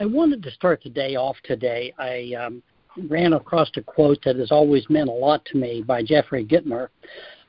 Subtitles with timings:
[0.00, 1.92] I wanted to start the day off today.
[1.98, 2.62] I um,
[3.10, 6.88] ran across a quote that has always meant a lot to me by Jeffrey Gitomer.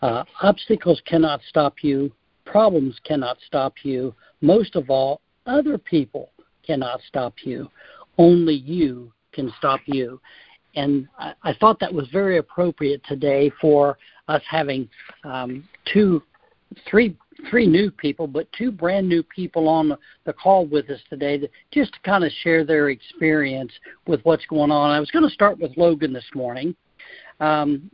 [0.01, 2.11] Uh, obstacles cannot stop you,
[2.45, 4.13] problems cannot stop you.
[4.41, 6.31] Most of all, other people
[6.67, 7.69] cannot stop you.
[8.17, 10.19] Only you can stop you.
[10.75, 13.97] And I, I thought that was very appropriate today for
[14.27, 14.89] us having
[15.23, 15.63] um,
[15.93, 16.21] two,
[16.89, 17.15] three,
[17.49, 19.95] three new people, but two brand new people on
[20.25, 23.71] the call with us today, to, just to kind of share their experience
[24.07, 24.91] with what's going on.
[24.91, 26.75] I was going to start with Logan this morning.
[27.39, 27.89] Um,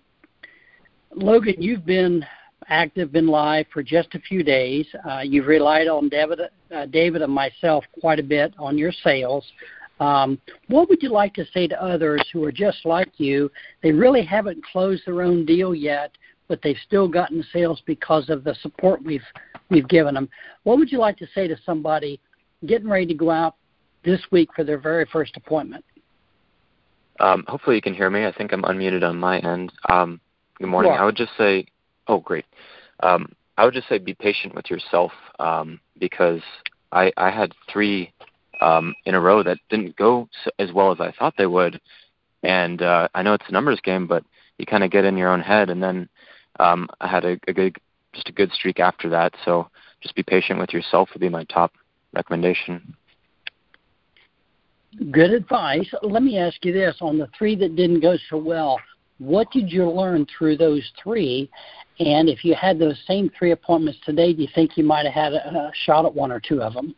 [1.15, 2.25] Logan, you've been
[2.69, 4.85] active, been live for just a few days.
[5.09, 6.39] Uh, you've relied on David,
[6.75, 9.45] uh, David and myself quite a bit on your sales.
[9.99, 13.49] Um, what would you like to say to others who are just like you?
[13.81, 16.11] They really haven't closed their own deal yet,
[16.47, 19.25] but they've still gotten sales because of the support we've
[19.69, 20.29] we've given them.
[20.63, 22.19] What would you like to say to somebody
[22.65, 23.55] getting ready to go out
[24.03, 25.83] this week for their very first appointment?
[27.19, 28.25] Um, hopefully you can hear me.
[28.25, 29.71] I think I'm unmuted on my end.
[29.89, 30.19] Um,
[30.59, 30.91] good morning.
[30.91, 31.65] I would just say,
[32.07, 32.45] oh great.
[33.01, 36.41] Um, I would just say be patient with yourself um, because
[36.91, 38.13] I, I had three
[38.61, 41.79] um, in a row that didn't go as well as I thought they would.
[42.43, 44.23] And uh, I know it's a numbers game, but
[44.57, 45.69] you kind of get in your own head.
[45.69, 46.07] And then
[46.59, 47.77] um, I had a, a good,
[48.13, 49.33] just a good streak after that.
[49.45, 49.69] So
[50.01, 51.73] just be patient with yourself would be my top
[52.13, 52.95] recommendation.
[55.11, 55.87] Good advice.
[56.01, 58.79] Let me ask you this: on the three that didn't go so well,
[59.19, 61.49] what did you learn through those three?
[61.99, 65.13] And if you had those same three appointments today, do you think you might have
[65.13, 66.95] had a, a shot at one or two of them?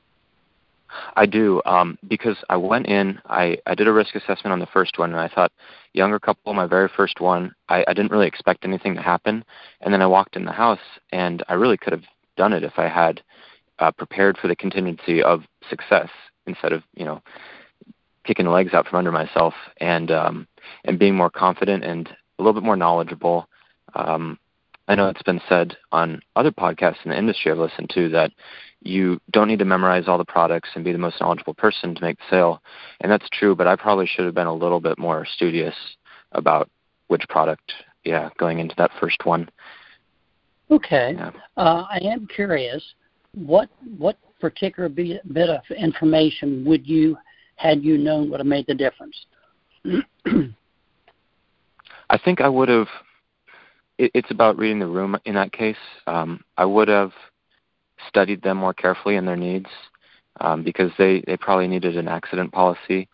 [1.16, 3.20] I do um, because I went in.
[3.26, 5.52] I, I did a risk assessment on the first one, and I thought
[5.94, 7.54] younger couple, my very first one.
[7.68, 9.44] I, I didn't really expect anything to happen,
[9.82, 10.80] and then I walked in the house,
[11.12, 12.04] and I really could have
[12.38, 13.22] done it if I had
[13.80, 16.10] uh, prepared for the contingency of success
[16.48, 17.22] instead of you know
[18.26, 20.48] kicking the legs out from under myself and um,
[20.86, 23.48] and being more confident and a little bit more knowledgeable.
[23.96, 24.38] Um,
[24.90, 28.32] I know it's been said on other podcasts in the industry I've listened to that
[28.82, 32.02] you don't need to memorize all the products and be the most knowledgeable person to
[32.02, 32.64] make the sale.
[33.02, 35.76] And that's true, but I probably should have been a little bit more studious
[36.32, 36.72] about
[37.08, 37.72] which product,
[38.04, 39.48] yeah, going into that first one.
[40.72, 41.14] Okay.
[41.16, 41.32] Yeah.
[41.56, 42.84] Uh, I am curious,
[43.34, 47.16] what what particular bit of information would you,
[47.58, 49.26] had you known, would have made the difference?
[52.10, 52.88] I think I would have.
[54.00, 55.78] It, it's about reading the room in that case.
[56.08, 57.12] Um, I would have
[58.08, 59.70] studied them more carefully and their needs
[60.40, 63.08] um, because they, they probably needed an accident policy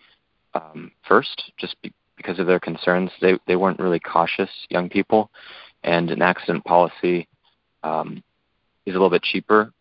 [0.53, 3.11] um, first, just be, because of their concerns.
[3.19, 5.29] They they weren't really cautious young people,
[5.83, 7.27] and an accident policy
[7.83, 8.23] um,
[8.85, 9.73] is a little bit cheaper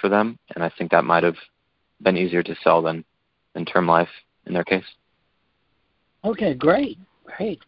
[0.00, 1.36] for them, and I think that might have
[2.02, 3.04] been easier to sell than
[3.54, 4.08] than term life
[4.46, 4.84] in their case.
[6.24, 7.60] Okay, great, great.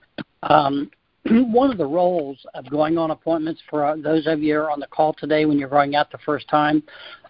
[0.42, 0.90] Um,
[1.30, 4.70] one of the roles of going on appointments for uh, those of you who are
[4.70, 6.82] on the call today when you're going out the first time,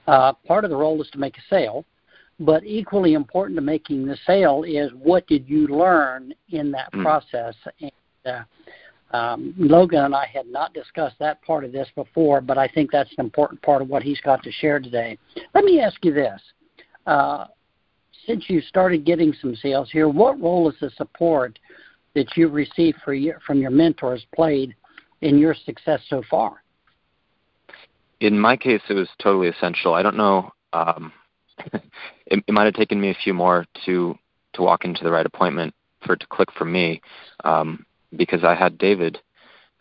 [0.06, 1.84] uh, part of the role is to make a sale.
[2.41, 7.03] But equally important to making the sale is what did you learn in that mm.
[7.03, 7.54] process?
[7.81, 7.93] And,
[8.25, 8.43] uh,
[9.16, 12.91] um, Logan and I had not discussed that part of this before, but I think
[12.93, 15.19] that's an important part of what he's got to share today.
[15.54, 16.41] Let me ask you this.
[17.06, 17.47] Uh,
[18.27, 21.59] since you started getting some sales here, what role is the support
[22.19, 24.75] that you've received your, from your mentors played
[25.21, 26.62] in your success so far?
[28.21, 29.95] In my case, it was totally essential.
[29.95, 30.51] I don't know.
[30.73, 31.12] Um,
[32.27, 34.19] it, it might have taken me a few more to
[34.55, 35.73] to walk into the right appointment
[36.05, 37.01] for it to click for me,
[37.45, 37.84] um,
[38.17, 39.19] because I had David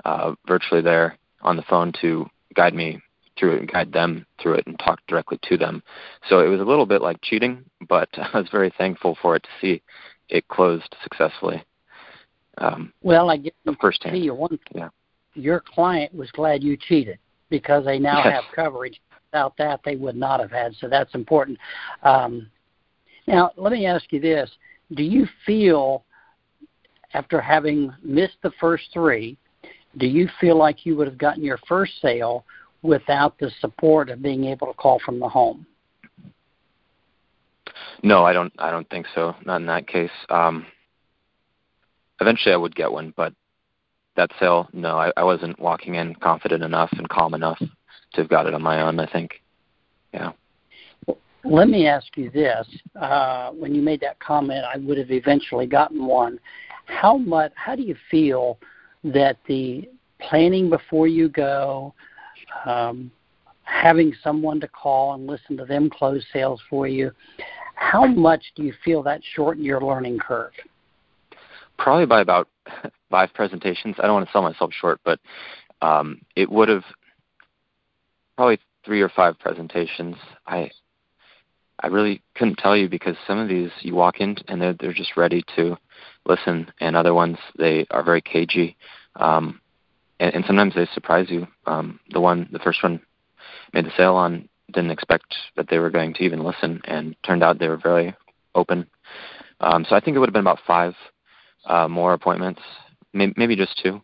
[0.06, 3.02] uh, virtually there on the phone to guide me
[3.40, 5.82] through it and guide them through it and talk directly to them.
[6.30, 9.44] So it was a little bit like cheating, but I was very thankful for it
[9.44, 9.82] to see
[10.30, 11.64] it closed successfully.
[12.60, 14.18] Um, well, I guess firsthand.
[14.18, 14.60] you one.
[14.74, 14.90] Yeah.
[15.36, 17.20] Your client was glad you cheated
[17.50, 18.34] because they now yes.
[18.34, 19.00] have coverage.
[19.32, 20.74] Without that, they would not have had.
[20.80, 21.60] So that's important.
[22.04, 22.50] Um,
[23.28, 24.50] now, let me ask you this:
[24.96, 26.06] Do you feel,
[27.14, 29.38] after having missed the first three,
[29.98, 32.46] do you feel like you would have gotten your first sale
[32.82, 35.66] without the support of being able to call from the home?
[38.04, 38.54] No, I don't.
[38.58, 39.36] I don't think so.
[39.46, 40.12] Not in that case.
[40.30, 40.66] Um,
[42.20, 43.34] eventually I would get one, but
[44.16, 48.30] that sale, no, I, I wasn't walking in confident enough and calm enough to have
[48.30, 49.00] got it on my own.
[49.00, 49.42] I think,
[50.14, 50.32] yeah.
[51.06, 52.68] Well, let me ask you this:
[53.00, 56.40] uh, When you made that comment, I would have eventually gotten one.
[56.86, 57.52] How much?
[57.56, 58.58] How do you feel
[59.04, 59.88] that the
[60.20, 61.94] planning before you go,
[62.66, 63.12] um,
[63.64, 67.12] having someone to call and listen to them close sales for you,
[67.76, 70.52] How much do you feel that shortened your learning curve?
[71.78, 72.48] Probably by about
[73.10, 73.96] five presentations.
[74.00, 75.20] I don't want to sell myself short, but
[75.82, 76.84] um, it would have
[78.36, 80.16] probably three or five presentations.
[80.46, 80.72] I
[81.80, 84.94] I really couldn't tell you because some of these you walk in and they're they're
[84.94, 85.78] just ready to
[86.26, 88.76] listen, and other ones they are very cagey,
[89.18, 89.62] um,
[90.20, 91.48] and, and sometimes they surprise you.
[91.66, 93.00] Um, the one, the first one,
[93.74, 97.44] made the sale on didn't expect that they were going to even listen, and turned
[97.44, 98.16] out they were very
[98.56, 98.88] open.
[99.60, 100.94] Um, so I think it would have been about five
[101.68, 102.62] uh, more appointments,
[103.14, 104.02] maybe, just two.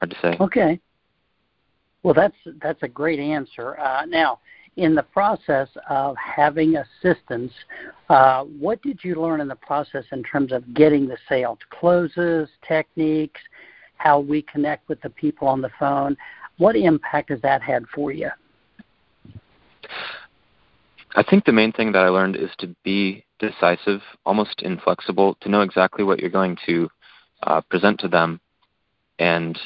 [0.00, 0.36] Hard to say.
[0.40, 0.80] Okay.
[2.02, 3.78] Well, that's that's a great answer.
[3.78, 4.38] Uh, now,
[4.76, 7.52] in the process of having assistance,
[8.08, 11.76] uh, what did you learn in the process in terms of getting the sale to
[11.76, 13.40] closes, techniques,
[13.96, 16.16] how we connect with the people on the phone?
[16.58, 18.30] What impact has that had for you?
[21.18, 25.48] I think the main thing that I learned is to be decisive, almost inflexible, to
[25.48, 26.88] know exactly what you're going to
[27.42, 28.40] uh, present to them
[29.18, 29.58] and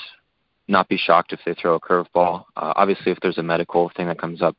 [0.66, 2.44] not be shocked if they throw a curveball.
[2.56, 4.56] Uh, obviously, if there's a medical thing that comes up,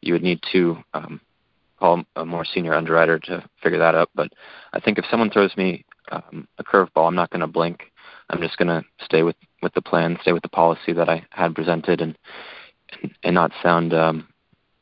[0.00, 1.20] you would need to um,
[1.78, 4.08] call a more senior underwriter to figure that out.
[4.14, 4.32] But
[4.72, 7.82] I think if someone throws me um, a curveball, I'm not going to blink.
[8.30, 11.22] I'm just going to stay with with the plan, stay with the policy that I
[11.32, 12.16] had presented, and
[13.24, 14.26] and, not sound um,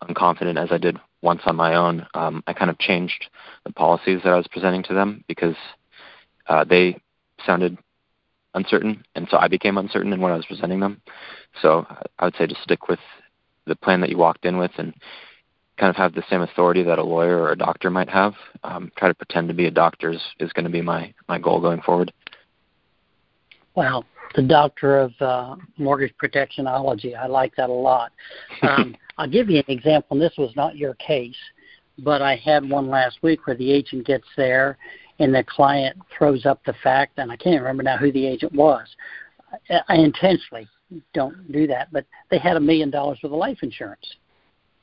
[0.04, 2.06] unconfident as I did once on my own.
[2.14, 3.28] Um, I kind of changed
[3.64, 5.56] the policies that I was presenting to them because
[6.48, 7.00] uh, they
[7.44, 7.76] sounded
[8.54, 11.00] uncertain, and so I became uncertain in what I was presenting them.
[11.60, 11.86] So
[12.18, 13.00] I would say just stick with
[13.66, 14.94] the plan that you walked in with and
[15.78, 18.34] kind of have the same authority that a lawyer or a doctor might have.
[18.64, 21.38] Um, try to pretend to be a doctor is, is going to be my, my
[21.38, 22.12] goal going forward.
[23.74, 24.04] Wow,
[24.34, 27.16] the doctor of uh, mortgage protectionology.
[27.16, 28.12] I like that a lot.
[28.62, 31.36] Um, I'll give you an example, and this was not your case,
[31.98, 34.78] but I had one last week where the agent gets there
[35.18, 38.52] and the client throws up the fact, and I can't remember now who the agent
[38.52, 38.86] was.
[39.68, 40.68] I I intentionally
[41.14, 44.06] don't do that, but they had a million dollars worth of life insurance.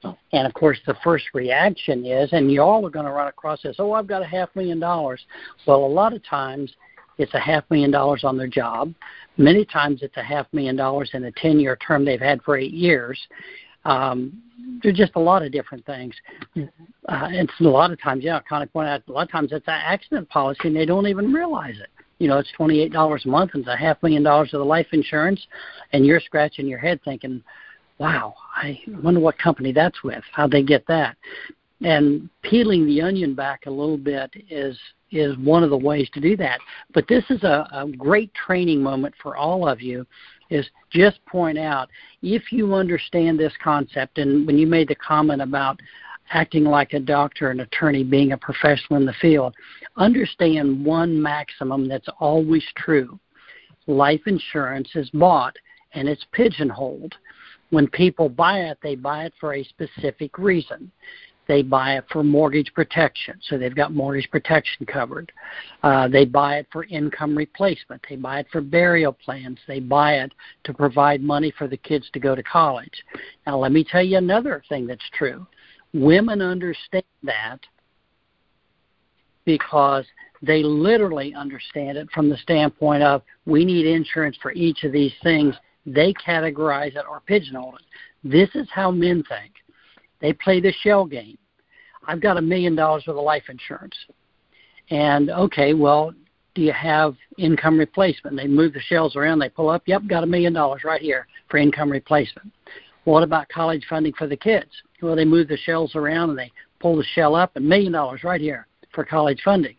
[0.04, 0.18] Oh.
[0.34, 3.62] And of course, the first reaction is, and you all are going to run across
[3.64, 5.22] this, oh, I've got a half million dollars.
[5.66, 6.72] Well, a lot of times
[7.18, 8.94] it's a half million dollars on their job.
[9.38, 12.58] Many times it's a half million dollars in a 10 year term they've had for
[12.58, 13.20] eight years.
[13.86, 14.42] Um,
[14.82, 16.14] there's just a lot of different things.
[17.08, 19.32] Uh, and a lot of times, yeah, I kind of point out, a lot of
[19.32, 21.90] times it's an accident policy and they don't even realize it.
[22.18, 24.88] You know, it's $28 a month and it's a half million dollars of the life
[24.92, 25.46] insurance,
[25.94, 27.44] and you're scratching your head thinking,
[28.00, 31.16] wow, I wonder what company that's with, how'd they get that?
[31.84, 34.78] And peeling the onion back a little bit is
[35.12, 36.60] is one of the ways to do that.
[36.94, 40.06] But this is a, a great training moment for all of you
[40.50, 41.90] is just point out
[42.22, 45.80] if you understand this concept and when you made the comment about
[46.32, 49.56] acting like a doctor and attorney being a professional in the field
[49.98, 53.20] understand one maximum that's always true.
[53.88, 55.56] Life insurance is bought
[55.94, 57.14] and it's pigeonholed.
[57.70, 60.92] When people buy it they buy it for a specific reason
[61.48, 65.32] they buy it for mortgage protection, so they've got mortgage protection covered.
[65.84, 68.02] Uh, they buy it for income replacement.
[68.10, 69.60] They buy it for burial plans.
[69.68, 70.32] They buy it
[70.64, 73.04] to provide money for the kids to go to college.
[73.46, 75.46] Now, let me tell you another thing that's true.
[75.94, 77.60] Women understand that
[79.46, 80.06] because
[80.42, 85.14] they literally understand it from the standpoint of we need insurance for each of these
[85.24, 85.56] things.
[85.86, 87.84] They categorize it or pigeonhole it.
[88.24, 89.54] This is how men think.
[90.20, 91.38] They play the shell game.
[92.08, 93.96] I've got a million dollars worth of life insurance.
[94.90, 96.14] And okay, well,
[96.54, 98.38] do you have income replacement?
[98.38, 101.28] They move the shells around, they pull up, yep, got a million dollars right here
[101.50, 102.52] for income replacement.
[103.04, 104.72] What about college funding for the kids?
[105.02, 108.24] Well, they move the shells around and they pull the shell up, a million dollars
[108.24, 109.76] right here for college funding.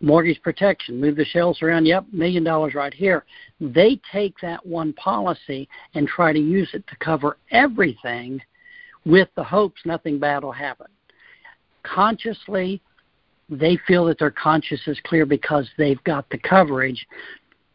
[0.00, 3.24] Mortgage protection, move the shells around, yep, million dollars right here.
[3.60, 8.40] They take that one policy and try to use it to cover everything
[9.04, 10.86] with the hopes nothing bad will happen.
[11.82, 12.80] Consciously,
[13.48, 17.06] they feel that their conscience is clear because they've got the coverage,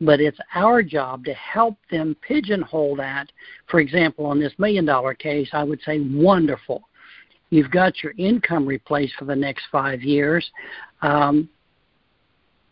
[0.01, 3.31] but it's our job to help them pigeonhole that.
[3.67, 6.83] For example, on this million dollar case, I would say, wonderful.
[7.49, 10.49] You've got your income replaced for the next five years.
[11.01, 11.49] Um,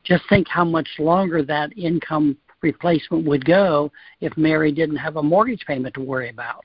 [0.04, 5.24] just think how much longer that income replacement would go if Mary didn't have a
[5.24, 6.64] mortgage payment to worry about.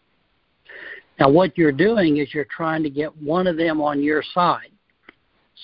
[1.20, 4.72] Now, what you're doing is you're trying to get one of them on your side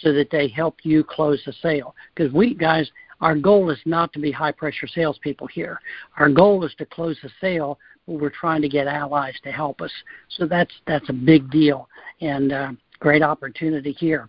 [0.03, 1.95] so that they help you close the sale.
[2.15, 2.91] Because we guys,
[3.23, 5.81] our goal is not to be high pressure salespeople here.
[6.19, 9.81] Our goal is to close the sale, but we're trying to get allies to help
[9.81, 9.91] us.
[10.29, 11.89] So that's that's a big deal
[12.21, 14.29] and uh, great opportunity here.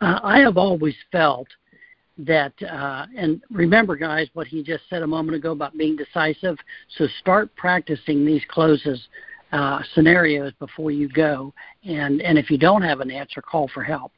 [0.00, 1.48] Uh, I have always felt
[2.18, 6.56] that, uh, and remember, guys, what he just said a moment ago about being decisive.
[6.98, 9.00] So start practicing these closes
[9.52, 11.52] uh, scenarios before you go,
[11.84, 14.12] and and if you don't have an answer, call for help.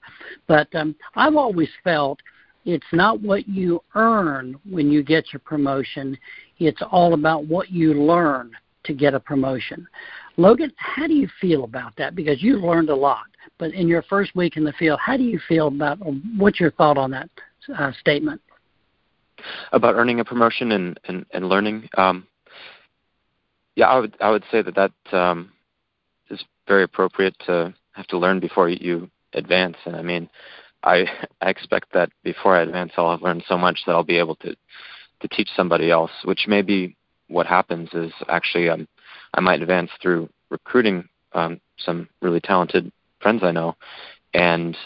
[0.46, 2.20] But um, I've always felt
[2.64, 6.16] it's not what you earn when you get your promotion;
[6.58, 8.52] it's all about what you learn
[8.84, 9.86] to get a promotion.
[10.36, 12.14] Logan, how do you feel about that?
[12.14, 13.26] Because you learned a lot,
[13.58, 15.98] but in your first week in the field, how do you feel about?
[16.36, 17.28] What's your thought on that
[17.76, 18.40] uh, statement?
[19.72, 21.88] About earning a promotion and and, and learning.
[21.98, 22.28] Um,
[23.76, 25.52] yeah, I would I would say that that um,
[26.30, 29.76] is very appropriate to have to learn before you advance.
[29.84, 30.28] And I mean,
[30.82, 31.06] I
[31.40, 34.36] I expect that before I advance, I'll have learned so much that I'll be able
[34.36, 34.56] to
[35.20, 36.12] to teach somebody else.
[36.24, 36.96] Which may be
[37.28, 38.86] what happens is actually um,
[39.34, 43.76] I might advance through recruiting um, some really talented friends I know,
[44.34, 44.76] and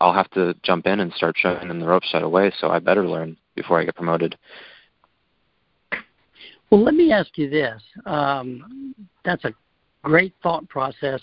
[0.00, 2.52] I'll have to jump in and start showing them the ropes right away.
[2.58, 4.36] So I better learn before I get promoted.
[6.72, 7.82] Well, let me ask you this.
[8.06, 8.94] Um,
[9.26, 9.52] that's a
[10.02, 11.20] great thought process.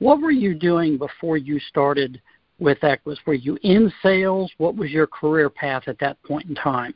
[0.00, 2.20] What were you doing before you started
[2.58, 3.18] with Equis?
[3.24, 4.50] Were you in sales?
[4.58, 6.94] What was your career path at that point in time?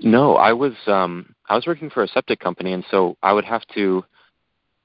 [0.00, 3.46] No, I was um, I was working for a septic company, and so I would
[3.46, 4.04] have to.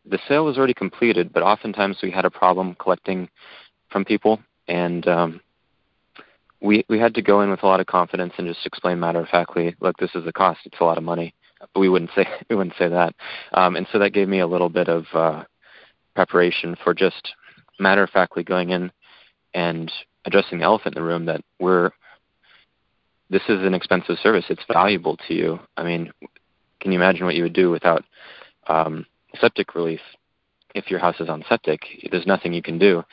[0.05, 3.27] The sale was already completed, but oftentimes we had a problem collecting
[3.89, 5.41] from people, and um,
[6.61, 9.19] we we had to go in with a lot of confidence and just explain matter
[9.19, 10.61] of factly, look, this is the cost.
[10.63, 11.33] It's a lot of money.
[11.59, 13.15] But we wouldn't say we wouldn't say that,
[13.53, 15.43] um, and so that gave me a little bit of uh,
[16.15, 17.33] preparation for just
[17.79, 18.91] matter of factly going in
[19.53, 19.91] and
[20.25, 21.91] addressing the elephant in the room that we're
[23.29, 24.45] this is an expensive service.
[24.49, 25.59] It's valuable to you.
[25.75, 26.11] I mean,
[26.79, 28.03] can you imagine what you would do without
[28.67, 29.05] um,
[29.39, 29.99] septic relief
[30.75, 31.81] if your house is on septic?
[32.09, 33.03] There's nothing you can do.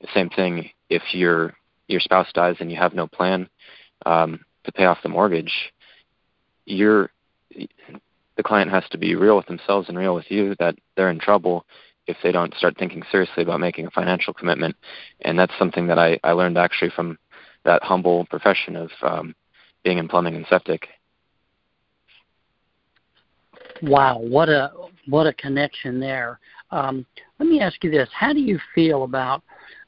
[0.00, 1.54] The same thing if your
[1.88, 3.48] your spouse dies and you have no plan
[4.06, 5.52] um, to pay off the mortgage.
[6.66, 7.10] You're
[7.50, 11.18] the client has to be real with themselves and real with you that they're in
[11.18, 11.64] trouble
[12.06, 14.76] if they don't start thinking seriously about making a financial commitment.
[15.22, 17.18] And that's something that I, I learned actually from
[17.64, 19.34] that humble profession of um,
[19.82, 20.88] being in plumbing and septic.
[23.82, 24.72] Wow, what a
[25.06, 26.38] what a connection there.
[26.70, 27.04] Um,
[27.38, 29.42] let me ask you this: How do you feel about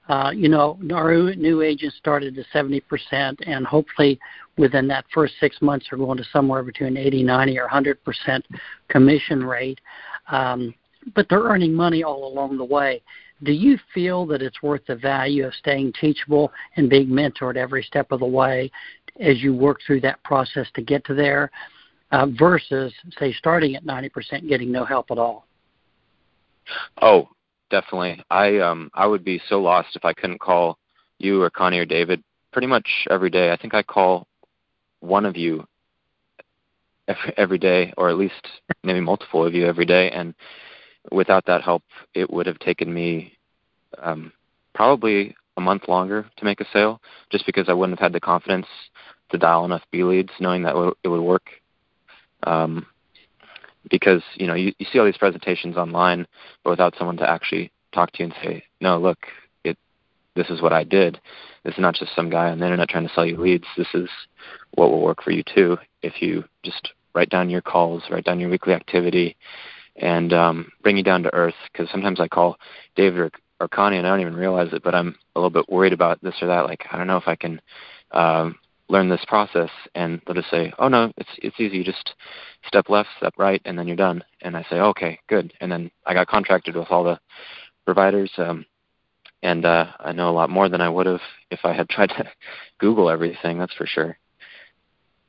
[0.09, 2.81] uh, you know, our new agents started at 70%,
[3.47, 4.19] and hopefully
[4.57, 8.43] within that first six months we're going to somewhere between 80, 90, or 100%
[8.89, 9.81] commission rate.
[10.29, 10.75] Um,
[11.15, 13.03] but they're earning money all along the way.
[13.43, 17.83] Do you feel that it's worth the value of staying teachable and being mentored every
[17.83, 18.71] step of the way
[19.21, 21.51] as you work through that process to get to there
[22.13, 25.47] uh, versus, say, starting at 90% getting no help at all?
[27.03, 27.29] Oh,
[27.71, 28.23] definitely.
[28.31, 30.79] I um I would be so lost if I couldn't call
[31.19, 33.51] you or Connie or David pretty much every day.
[33.51, 34.27] I think I call
[35.01, 35.67] one of you
[37.09, 38.47] every, every day, or at least
[38.83, 40.11] maybe multiple of you every day.
[40.11, 40.35] And
[41.13, 41.83] without that help,
[42.15, 43.37] it would have taken me
[43.99, 44.33] um,
[44.75, 48.21] probably a month longer to make a sale, just because I wouldn't have had the
[48.21, 48.67] confidence
[49.31, 51.49] to dial enough B leads, knowing that it would work.
[52.43, 52.87] Um,
[53.90, 56.26] because you know you, you see all these presentations online,
[56.64, 59.19] but without someone to actually talk to you and say, no, look,
[59.64, 59.76] it
[60.35, 61.21] this is what I did.
[61.64, 63.66] This is not just some guy on the internet trying to sell you leads.
[63.76, 64.09] This is
[64.75, 68.38] what will work for you too if you just write down your calls, write down
[68.38, 69.37] your weekly activity,
[69.97, 71.55] and um, bring you down to earth.
[71.73, 72.57] Because sometimes I call
[72.95, 75.69] David or, or Connie and I don't even realize it, but I'm a little bit
[75.69, 76.66] worried about this or that.
[76.66, 77.61] Like I don't know if I can
[78.12, 78.57] um,
[78.88, 81.78] learn this process and they'll just say, "Oh no, it's it's easy.
[81.78, 82.14] You just
[82.66, 85.90] step left, step right, and then you're done." And I say, "Okay, good." And then
[86.07, 87.19] I got contracted with all the
[87.85, 88.64] providers, um,
[89.43, 92.11] and uh, I know a lot more than I would have if I had tried
[92.11, 92.31] to
[92.78, 93.59] Google everything.
[93.59, 94.19] That's for sure.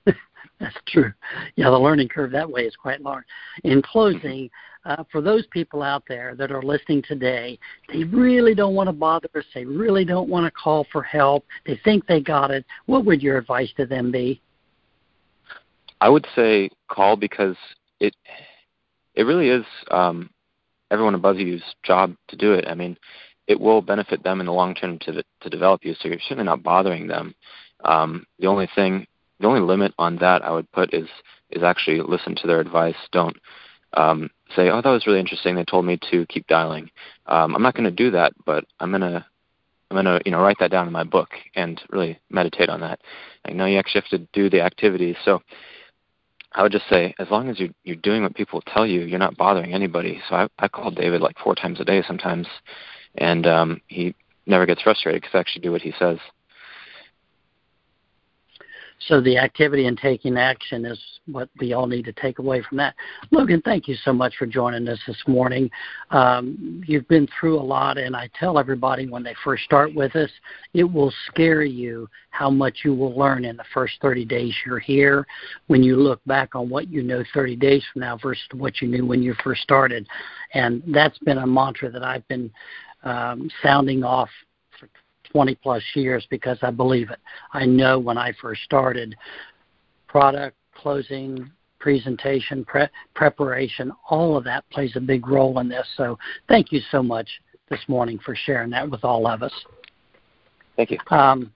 [0.59, 1.13] That's true.
[1.55, 3.25] Yeah, the learning curve that way is quite large.
[3.63, 4.49] In closing,
[4.87, 7.59] uh, for those people out there that are listening today,
[7.91, 9.43] they really don't want to bother us.
[9.53, 11.45] They really don't want to call for help.
[11.65, 12.65] They think they got it.
[12.85, 14.41] What would your advice to them be?
[15.99, 17.57] I would say call because
[17.99, 18.15] it
[19.15, 20.29] it really is um,
[20.89, 22.65] everyone above you's job to do it.
[22.67, 22.95] I mean,
[23.47, 25.95] it will benefit them in the long term to to develop you.
[25.95, 27.35] So you're certainly not bothering them.
[27.83, 29.05] Um, the only thing
[29.41, 31.09] the only limit on that I would put is
[31.49, 32.95] is actually listen to their advice.
[33.11, 33.35] Don't
[33.93, 35.55] um, say, "Oh, that was really interesting.
[35.55, 36.89] They told me to keep dialing."
[37.25, 39.25] Um, I'm not going to do that, but I'm going to
[39.89, 42.81] I'm going to you know write that down in my book and really meditate on
[42.81, 42.99] that.
[43.45, 45.41] I know you actually have to do the activities, so
[46.53, 49.19] I would just say, as long as you're you're doing what people tell you, you're
[49.19, 50.21] not bothering anybody.
[50.27, 52.47] So I I call David like four times a day sometimes,
[53.15, 54.15] and um, he
[54.45, 56.17] never gets frustrated because I actually do what he says.
[58.99, 62.77] So the activity and taking action is what we all need to take away from
[62.77, 62.95] that.
[63.31, 65.69] Logan, thank you so much for joining us this morning.
[66.09, 70.15] Um, you've been through a lot, and I tell everybody when they first start with
[70.15, 70.31] us,
[70.73, 74.79] it will scare you how much you will learn in the first 30 days you're
[74.79, 75.27] here
[75.67, 78.87] when you look back on what you know 30 days from now versus what you
[78.87, 80.07] knew when you first started.
[80.53, 82.51] And that's been a mantra that I've been
[83.03, 84.29] um, sounding off
[85.37, 87.19] 20 plus years because I believe it.
[87.53, 89.15] I know when I first started,
[90.07, 95.85] product, closing, presentation, pre- preparation, all of that plays a big role in this.
[95.95, 96.17] So
[96.47, 97.29] thank you so much
[97.69, 99.53] this morning for sharing that with all of us.
[100.75, 100.97] Thank you.
[101.11, 101.53] Um,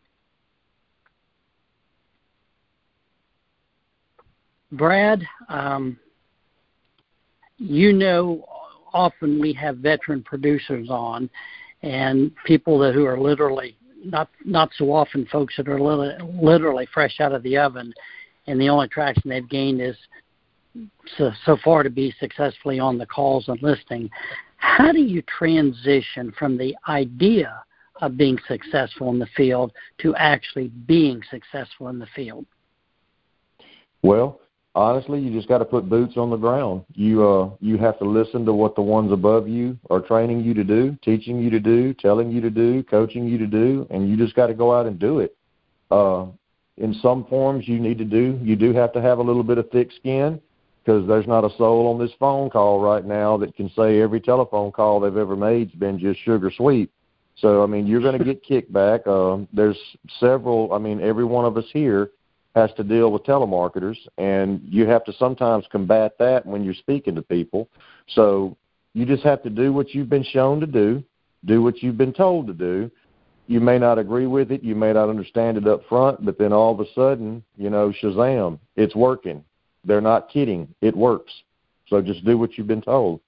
[4.74, 5.98] Brad, um,
[7.58, 8.46] you know,
[8.94, 11.32] often we have veteran producers on,
[11.84, 17.20] and people that who are literally not not so often folks that are literally, fresh
[17.20, 17.94] out of the oven,
[18.48, 19.96] and the only traction they've gained is
[21.18, 24.10] so, so far to be successfully on the calls and listening.
[24.58, 27.64] How do you transition from the idea
[28.02, 32.46] of being successful in the field to actually being successful in the field?
[34.02, 34.40] Well,
[34.76, 36.86] honestly, you just got to put boots on the ground.
[36.94, 40.54] You uh you have to listen to what the ones above you are training you
[40.54, 44.10] to do, teaching you to do, telling you to do, coaching you to do, and
[44.10, 45.36] you just got to go out and do it.
[45.90, 46.28] Uh
[46.78, 49.58] in some forms you need to do you do have to have a little bit
[49.58, 50.40] of thick skin
[50.84, 54.20] because there's not a soul on this phone call right now that can say every
[54.20, 56.90] telephone call they've ever made's been just sugar sweet.
[57.36, 59.06] So I mean, you're going to get kickback.
[59.08, 59.78] Uh, there's
[60.20, 60.74] several.
[60.74, 62.12] I mean, every one of us here
[62.56, 67.16] has to deal with telemarketers, and you have to sometimes combat that when you're speaking
[67.16, 67.70] to people.
[68.10, 68.58] So
[68.94, 71.04] you just have to do what you've been shown to do,
[71.46, 72.92] do what you've been told to do.
[73.48, 76.54] You may not agree with it, you may not understand it up front, but then
[76.54, 79.44] all of a sudden, you know, Shazam, it's working.
[79.84, 80.68] They're not kidding.
[80.82, 81.34] It works.
[81.88, 83.20] So just do what you've been told.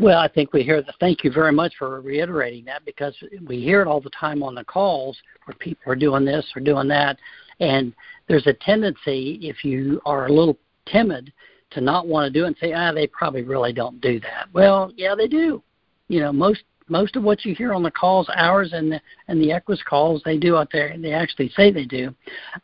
[0.00, 3.14] Well, I think we hear the thank you very much for reiterating that because
[3.46, 6.60] we hear it all the time on the calls where people are doing this or
[6.60, 7.16] doing that.
[7.60, 7.94] And
[8.26, 11.32] there's a tendency, if you are a little timid,
[11.70, 14.48] to not want to do it and say, ah, they probably really don't do that.
[14.52, 15.62] Well, yeah, they do.
[16.08, 19.40] You know, most most of what you hear on the calls, ours and the and
[19.40, 20.88] the Equis calls, they do out there.
[20.88, 22.14] and They actually say they do.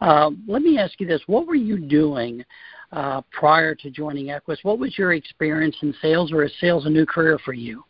[0.01, 2.45] Uh, let me ask you this: What were you doing
[2.91, 4.59] prior to joining Equis.
[4.63, 7.85] What was your experience in sales, or is sales a new career for you?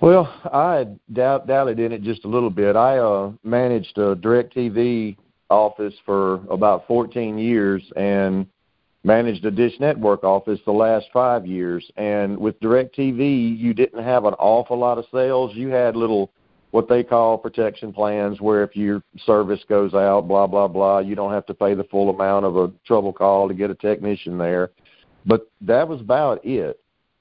[0.00, 2.76] Well, I doubt, doubted in it just a little bit.
[2.76, 5.16] I uh, managed a DirecTV
[5.50, 8.46] office for about 14 years and
[9.04, 11.88] managed a Dish Network office the last five years.
[11.96, 15.54] And with DirecTV, you didn't have an awful lot of sales.
[15.54, 16.30] You had little
[16.74, 21.14] what they call protection plans where if your service goes out, blah, blah, blah, you
[21.14, 24.36] don't have to pay the full amount of a trouble call to get a technician
[24.36, 24.72] there.
[25.24, 26.80] But that was about it.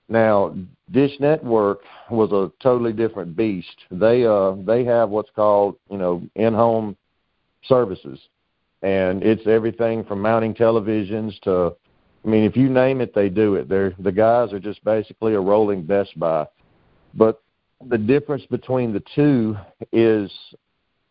[0.10, 0.56] Now,
[0.90, 3.78] Dish Network was a totally different beast.
[3.92, 6.98] They uh they have what's called, you know, in-home
[7.66, 8.20] services.
[8.82, 11.76] And it's everything from mounting televisions to
[12.26, 13.70] I mean, if you name it, they do it.
[13.70, 16.48] They're the guys are just basically a rolling Best Buy.
[17.14, 17.43] But
[17.90, 19.56] the difference between the two
[19.92, 20.32] is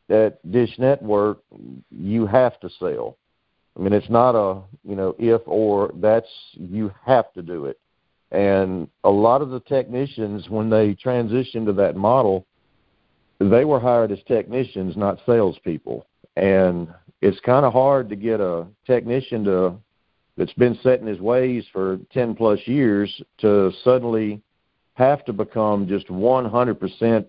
[0.09, 1.39] that Dish Network
[1.91, 3.17] you have to sell.
[3.77, 7.79] I mean, it's not a you know if or that's you have to do it.
[8.31, 12.47] And a lot of the technicians, when they transitioned to that model,
[13.39, 16.07] they were hired as technicians, not salespeople.
[16.37, 16.89] And
[17.21, 19.75] it's kind of hard to get a technician to
[20.37, 24.41] that's been set in his ways for 10 plus years to suddenly
[25.03, 27.27] have to become just 100%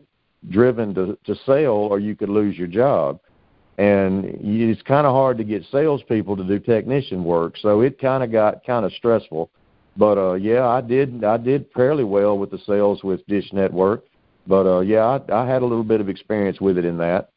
[0.49, 3.19] driven to, to sell or you could lose your job.
[3.77, 8.23] And it's kind of hard to get salespeople to do technician work, so it kind
[8.23, 9.49] of got kind of stressful.
[9.97, 14.03] But uh, yeah, I did I did fairly well with the sales with Dish Network.
[14.45, 17.29] But uh, yeah, I, I had a little bit of experience with it in that.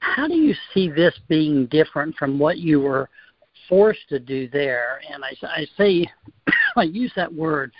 [0.00, 3.08] How do you see this being different from what you were
[3.68, 5.00] forced to do there?
[5.12, 6.06] And I, I say
[6.76, 7.72] I use that word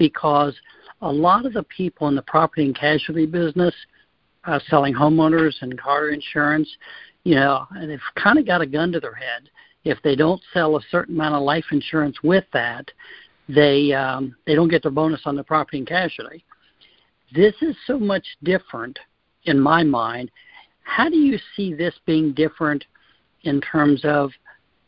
[0.00, 0.54] because
[1.02, 3.74] a lot of the people in the property and casualty business
[4.44, 6.68] uh, selling homeowners and car insurance,
[7.24, 9.50] you know, they've kind of got a gun to their head.
[9.84, 12.90] If they don't sell a certain amount of life insurance with that,
[13.46, 16.44] they um, they don't get their bonus on the property and casualty.
[17.34, 18.98] This is so much different
[19.44, 20.30] in my mind.
[20.82, 22.84] How do you see this being different
[23.42, 24.30] in terms of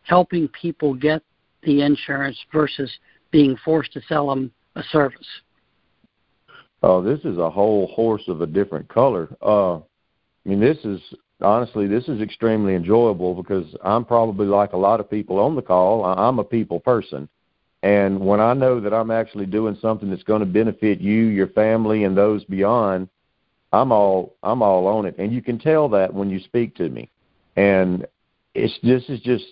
[0.04, 1.22] helping people get
[1.64, 2.90] the insurance versus
[3.30, 5.26] being forced to sell them a service?
[6.82, 9.28] Oh, this is a whole horse of a different color.
[9.40, 9.82] Uh, I
[10.44, 11.00] mean, this is
[11.40, 15.62] honestly, this is extremely enjoyable because I'm probably like a lot of people on the
[15.62, 16.04] call.
[16.04, 17.28] I'm a people person.
[17.82, 21.48] And when I know that I'm actually doing something that's going to benefit you, your
[21.48, 23.08] family, and those beyond,
[23.72, 25.16] I'm all I'm all on it.
[25.18, 27.10] And you can tell that when you speak to me.
[27.56, 28.06] And
[28.54, 29.44] it's this is just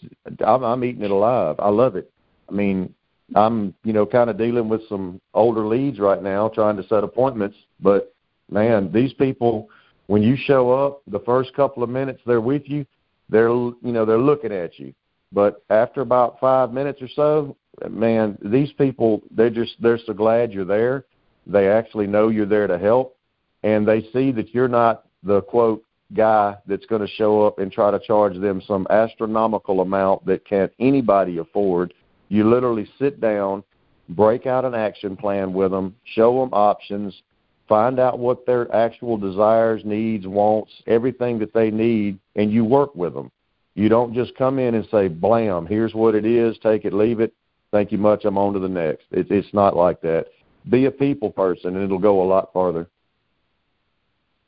[0.46, 1.56] I'm, I'm eating it alive.
[1.58, 2.10] I love it.
[2.48, 2.94] I mean,
[3.34, 7.04] I'm you know kind of dealing with some older leads right now, trying to set
[7.04, 7.56] appointments.
[7.80, 8.14] But
[8.50, 9.68] man, these people,
[10.06, 12.84] when you show up, the first couple of minutes they're with you,
[13.28, 14.92] they're you know they're looking at you.
[15.32, 17.56] But after about five minutes or so,
[17.88, 21.04] man, these people they're just they're so glad you're there.
[21.46, 23.16] They actually know you're there to help,
[23.62, 27.70] and they see that you're not the quote guy that's going to show up and
[27.70, 31.94] try to charge them some astronomical amount that can't anybody afford.
[32.30, 33.62] You literally sit down,
[34.08, 37.22] break out an action plan with them, show them options,
[37.68, 42.94] find out what their actual desires, needs, wants, everything that they need, and you work
[42.94, 43.30] with them.
[43.74, 47.20] You don't just come in and say, blam, here's what it is, take it, leave
[47.20, 47.34] it,
[47.72, 49.04] thank you much, I'm on to the next.
[49.10, 50.26] It, it's not like that.
[50.68, 52.88] Be a people person, and it'll go a lot farther.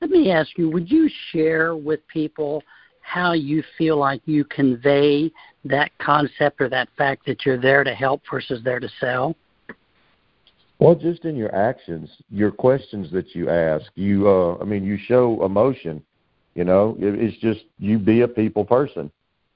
[0.01, 2.63] Let me ask you, would you share with people
[3.01, 5.31] how you feel like you convey
[5.65, 9.37] that concept or that fact that you're there to help versus there to sell?
[10.79, 14.99] Well, just in your actions, your questions that you ask, you uh I mean you
[14.99, 16.03] show emotion,
[16.55, 19.11] you know, it, it's just you be a people person.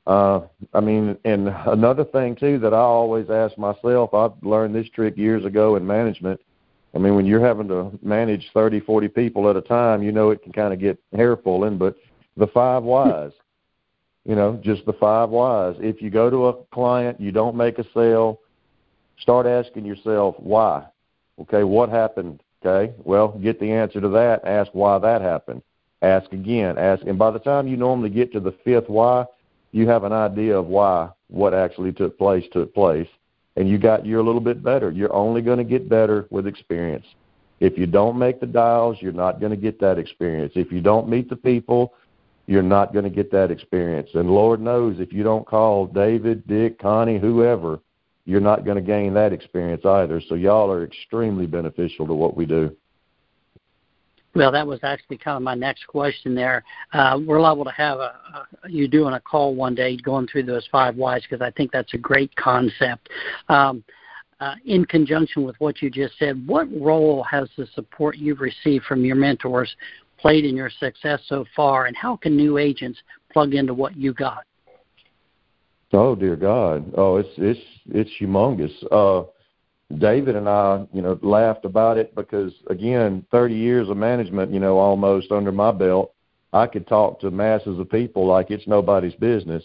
[0.07, 0.42] Uh
[0.73, 5.16] I mean, and another thing too that I always ask myself, I've learned this trick
[5.16, 6.40] years ago in management
[6.97, 10.31] I mean, when you're having to manage 30, 40 people at a time, you know
[10.31, 11.77] it can kind of get hair pulling.
[11.77, 11.95] But
[12.38, 13.33] the five whys,
[14.26, 15.76] you know, just the five whys.
[15.78, 18.40] If you go to a client, you don't make a sale,
[19.18, 20.86] start asking yourself why.
[21.40, 22.42] Okay, what happened?
[22.64, 24.44] Okay, well, get the answer to that.
[24.44, 25.62] Ask why that happened.
[26.02, 26.78] Ask again.
[26.78, 29.26] Ask, and by the time you normally get to the fifth why,
[29.72, 33.08] you have an idea of why what actually took place took place
[33.56, 34.90] and you got you're a little bit better.
[34.90, 37.06] You're only going to get better with experience.
[37.58, 40.52] If you don't make the dials, you're not going to get that experience.
[40.56, 41.94] If you don't meet the people,
[42.46, 44.11] you're not going to get that experience.
[44.14, 47.80] And Lord knows if you don't call David, Dick, Connie, whoever,
[48.24, 50.20] you're not going to gain that experience either.
[50.28, 52.76] So y'all are extremely beneficial to what we do.
[54.35, 56.62] Well, that was actually kind of my next question there.
[56.92, 60.42] Uh, we're liable to have a, a, you doing a call one day going through
[60.42, 63.09] those five whys because I think that's a great concept.
[63.48, 63.82] Um,
[64.38, 68.85] uh, in conjunction with what you just said, what role has the support you've received
[68.85, 69.74] from your mentors
[70.18, 72.98] played in your success so far, and how can new agents
[73.33, 74.44] plug into what you got?
[75.92, 76.92] Oh dear God!
[76.96, 78.72] Oh, it's it's it's humongous.
[78.90, 79.29] Uh,
[79.98, 84.59] David and I, you know, laughed about it because again, 30 years of management, you
[84.59, 86.12] know, almost under my belt,
[86.52, 89.62] I could talk to masses of people like it's nobody's business.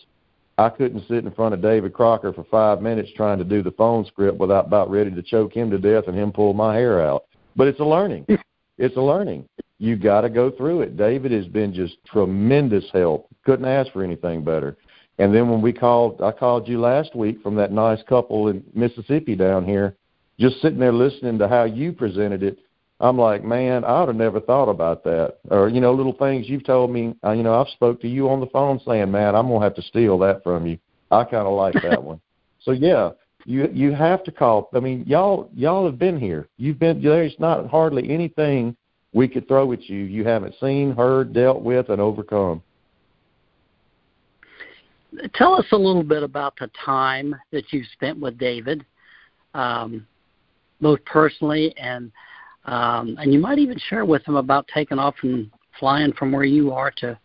[0.59, 3.71] I couldn't sit in front of David Crocker for five minutes trying to do the
[3.71, 7.01] phone script without about ready to choke him to death and him pull my hair
[7.01, 7.25] out.
[7.55, 8.25] But it's a learning.
[8.77, 9.45] It's a learning.
[9.81, 10.95] You got to go through it.
[10.95, 13.27] David has been just tremendous help.
[13.45, 14.77] Couldn't ask for anything better.
[15.17, 18.63] And then when we called, I called you last week from that nice couple in
[18.73, 19.95] Mississippi down here
[20.41, 22.57] just sitting there listening to how you presented it,
[22.99, 25.37] I'm like, man, I would have never thought about that.
[25.49, 27.15] Or you know, little things you've told me.
[27.23, 29.75] Uh, you know, I've spoke to you on the phone saying, man, I'm gonna have
[29.75, 30.77] to steal that from you.
[31.09, 32.19] I kind of like that one.
[32.61, 33.11] So yeah,
[33.45, 34.69] you you have to call.
[34.73, 36.47] I mean, y'all y'all have been here.
[36.57, 38.75] You've been there's not hardly anything
[39.13, 42.61] we could throw at you you haven't seen, heard, dealt with, and overcome.
[45.35, 48.85] Tell us a little bit about the time that you spent with David.
[49.53, 50.07] Um,
[50.79, 52.11] both personally and
[52.65, 56.43] um, and you might even share with him about taking off and flying from where
[56.43, 57.17] you are to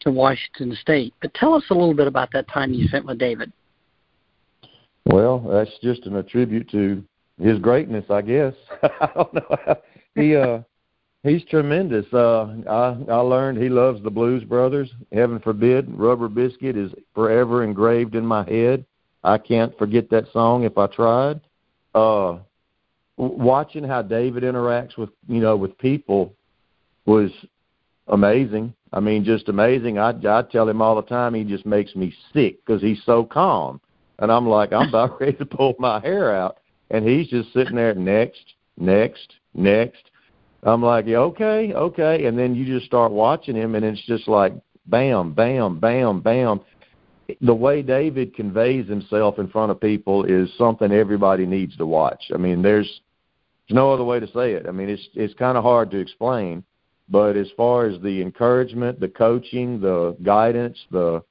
[0.00, 1.14] to Washington State.
[1.22, 3.52] But tell us a little bit about that time you spent with David.
[5.06, 7.02] Well, that's just an attribute to
[7.40, 8.54] his greatness, I guess.
[8.82, 9.76] I don't know.
[10.14, 10.60] He uh
[11.24, 12.06] he's tremendous.
[12.12, 14.92] Uh I I learned he loves the Blues Brothers.
[15.12, 18.84] Heaven forbid, Rubber Biscuit is forever engraved in my head.
[19.24, 21.40] I can't forget that song if I tried.
[21.94, 22.38] Uh
[23.16, 26.34] watching how David interacts with you know with people
[27.06, 27.30] was
[28.08, 28.74] amazing.
[28.92, 29.98] I mean, just amazing.
[29.98, 33.24] I I tell him all the time he just makes me sick because he's so
[33.24, 33.80] calm,
[34.18, 36.58] and I'm like I'm about ready to pull my hair out,
[36.90, 40.10] and he's just sitting there next, next, next.
[40.64, 44.54] I'm like, okay, okay, and then you just start watching him, and it's just like
[44.86, 46.60] bam, bam, bam, bam.
[47.40, 52.30] The way David conveys himself in front of people is something everybody needs to watch.
[52.34, 53.00] I mean, there's
[53.68, 54.66] there's no other way to say it.
[54.68, 56.64] I mean, it's it's kind of hard to explain,
[57.08, 61.22] But as far as the encouragement, the coaching, the guidance, the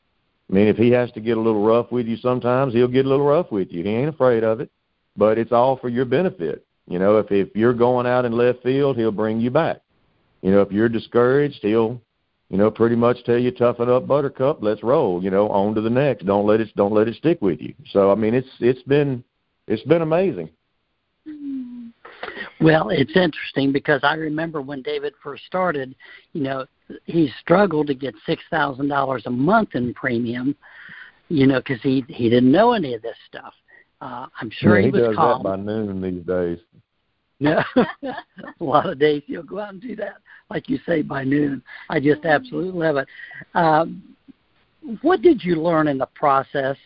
[0.49, 3.05] I mean, if he has to get a little rough with you sometimes, he'll get
[3.05, 3.83] a little rough with you.
[3.83, 4.69] He ain't afraid of it,
[5.15, 6.65] but it's all for your benefit.
[6.87, 9.81] You know, if if you're going out in left field, he'll bring you back.
[10.41, 12.01] You know, if you're discouraged, he'll,
[12.49, 15.23] you know, pretty much tell you toughen up, Buttercup, let's roll.
[15.23, 16.25] You know, on to the next.
[16.25, 17.73] Don't let it don't let it stick with you.
[17.91, 19.23] So I mean, it's it's been
[19.67, 20.49] it's been amazing.
[22.59, 25.95] Well, it's interesting because I remember when David first started,
[26.31, 26.65] you know,
[27.05, 30.55] he struggled to get six thousand dollars a month in premium,
[31.29, 33.53] you know, because he he didn't know any of this stuff.
[34.01, 35.43] Uh, I'm sure yeah, he, he was does calm.
[35.43, 36.59] that by noon these days.
[37.39, 37.61] No,
[38.03, 40.17] a lot of days he'll go out and do that,
[40.49, 41.61] like you say, by noon.
[41.89, 43.07] I just absolutely love it.
[43.53, 44.03] Um,
[45.01, 46.77] what did you learn in the process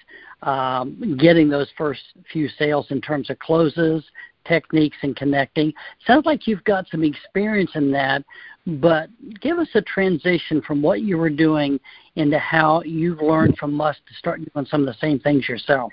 [0.43, 4.03] um, getting those first few sales in terms of closes,
[4.45, 5.73] techniques, and connecting?
[6.05, 8.23] Sounds like you've got some experience in that,
[8.67, 9.09] but
[9.41, 11.79] give us a transition from what you were doing
[12.15, 15.91] into how you've learned from us to start doing some of the same things yourself.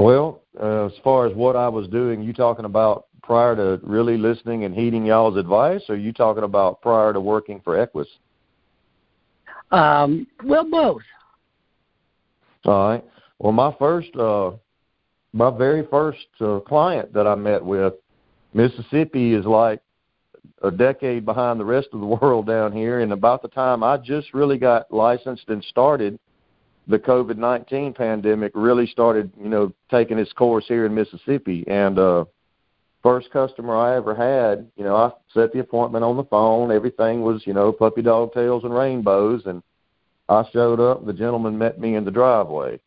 [0.00, 4.16] Well, uh, as far as what I was doing, you talking about prior to really
[4.16, 8.06] listening and heeding y'all's advice, or you talking about prior to working for Equis?
[9.70, 11.02] Um, well, both.
[12.64, 13.04] All right.
[13.38, 14.52] Well, my first, uh,
[15.34, 17.92] my very first uh, client that I met with,
[18.54, 19.82] Mississippi is like
[20.62, 23.00] a decade behind the rest of the world down here.
[23.00, 26.18] And about the time I just really got licensed and started,
[26.90, 31.64] the COVID nineteen pandemic really started, you know, taking its course here in Mississippi.
[31.68, 32.24] And uh,
[33.02, 36.72] first customer I ever had, you know, I set the appointment on the phone.
[36.72, 39.42] Everything was, you know, puppy dog tails and rainbows.
[39.46, 39.62] And
[40.28, 41.06] I showed up.
[41.06, 42.80] The gentleman met me in the driveway.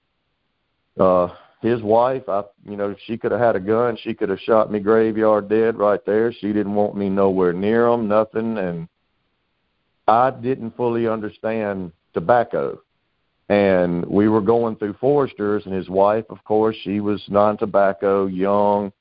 [1.00, 1.30] Uh,
[1.62, 3.98] his wife, I, you know, she could have had a gun.
[4.04, 6.34] She could have shot me graveyard dead right there.
[6.34, 8.58] She didn't want me nowhere near them, nothing.
[8.58, 8.90] And
[10.08, 12.83] I didn't fully understand tobacco
[13.50, 18.92] and we were going through Foresters, and his wife, of course, she was non-tobacco, young.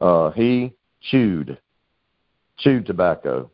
[0.00, 1.58] Uh, he chewed,
[2.58, 3.50] chewed tobacco,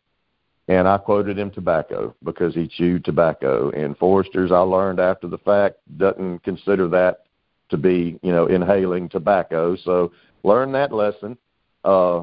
[0.67, 3.71] and I quoted him tobacco because he chewed tobacco.
[3.71, 7.25] And Foresters, I learned after the fact, doesn't consider that
[7.69, 9.75] to be, you know, inhaling tobacco.
[9.75, 10.11] So
[10.43, 11.37] learn that lesson.
[11.83, 12.21] Uh,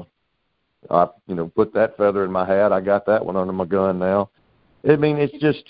[0.89, 2.71] I, you know, put that feather in my hat.
[2.71, 4.29] I got that one under my gun now.
[4.87, 5.65] I mean, it's just,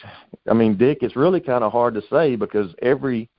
[0.50, 3.30] I mean, Dick, it's really kind of hard to say because every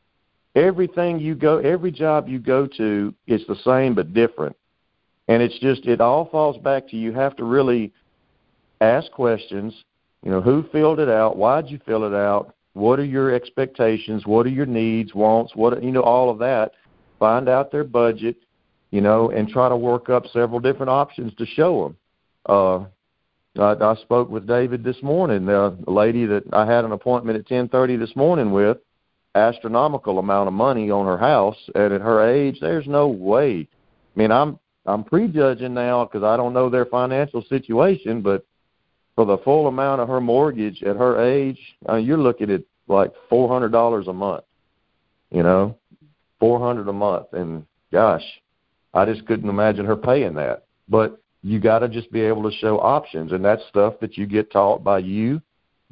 [0.54, 4.56] everything you go, every job you go to, it's the same but different,
[5.28, 7.92] and it's just it all falls back to you have to really
[8.80, 9.72] ask questions.
[10.24, 11.36] You know, who filled it out?
[11.36, 12.56] Why'd you fill it out?
[12.72, 14.26] What are your expectations?
[14.26, 15.54] What are your needs, wants?
[15.54, 16.72] What you know, all of that.
[17.20, 18.36] Find out their budget,
[18.90, 21.96] you know, and try to work up several different options to show them.
[22.46, 22.86] Uh,
[23.58, 25.46] I, I spoke with David this morning.
[25.46, 28.78] The lady that I had an appointment at 10:30 this morning with,
[29.34, 33.68] astronomical amount of money on her house, and at her age, there's no way.
[34.16, 38.46] I mean, I'm I'm prejudging now because I don't know their financial situation, but
[39.14, 43.12] for the full amount of her mortgage at her age, uh, you're looking at like
[43.28, 44.44] four hundred dollars a month.
[45.30, 45.76] You know,
[46.40, 48.24] four hundred a month, and gosh,
[48.94, 50.64] I just couldn't imagine her paying that.
[50.88, 54.27] But you got to just be able to show options, and that's stuff that you
[54.27, 55.40] get taught by you,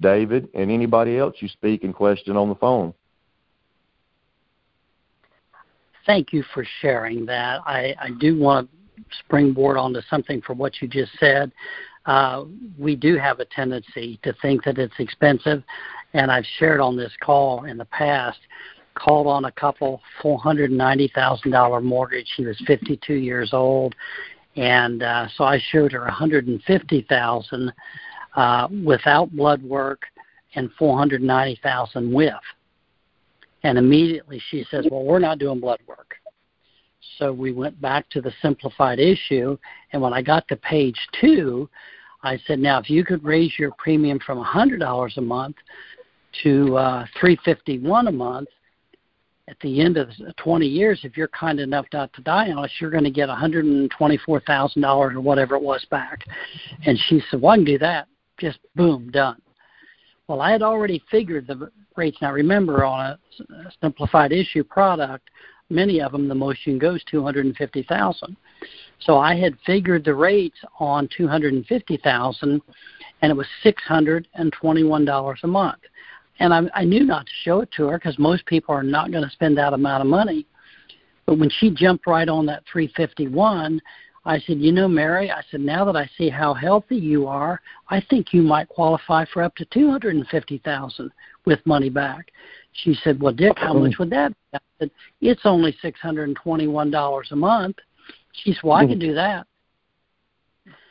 [0.00, 2.92] David, and anybody else you speak and question on the phone.
[6.04, 7.60] Thank you for sharing that.
[7.66, 11.52] I, I do want to springboard onto something for what you just said.
[12.06, 12.44] Uh,
[12.78, 15.62] we do have a tendency to think that it's expensive,
[16.12, 18.38] and I've shared on this call in the past.
[18.94, 22.28] Called on a couple, four hundred ninety thousand dollar mortgage.
[22.34, 23.94] He was fifty two years old
[24.56, 27.72] and uh, so I showed her 150,000
[28.34, 30.02] uh, without blood work
[30.54, 32.32] and 490,000 with.
[33.62, 36.14] And immediately she says, "Well, we're not doing blood work."
[37.18, 39.56] So we went back to the simplified issue,
[39.92, 41.68] and when I got to page two,
[42.22, 45.56] I said, "Now, if you could raise your premium from $100 a month
[46.42, 48.48] to uh, 351 a month,
[49.48, 52.70] at the end of 20 years, if you're kind enough not to die on us,
[52.80, 56.24] you're going to get $124,000 or whatever it was back.
[56.84, 58.08] And she said, well, I can do that.
[58.38, 59.40] Just boom, done.
[60.26, 62.18] Well, I had already figured the rates.
[62.20, 63.18] Now, remember, on a
[63.80, 65.30] simplified issue product,
[65.70, 68.36] many of them, the most you can go is 250000
[68.98, 72.60] So I had figured the rates on 250000
[73.22, 75.80] and it was $621 a month
[76.38, 79.10] and I, I knew not to show it to her because most people are not
[79.10, 80.46] going to spend that amount of money.
[81.24, 83.80] But when she jumped right on that 351,
[84.24, 87.60] I said, You know, Mary, I said, now that I see how healthy you are,
[87.88, 91.12] I think you might qualify for up to 250000
[91.44, 92.30] with money back.
[92.72, 94.36] She said, Well, Dick, how much would that be?
[94.54, 97.76] I said, It's only $621 a month.
[98.32, 99.46] She said, Well, I can do that.